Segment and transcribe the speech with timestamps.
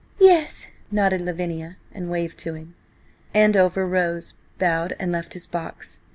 [0.17, 2.73] "Yes," nodded Lavinia, and waved to him.
[3.35, 5.99] Andover rose, bowed, and left his box.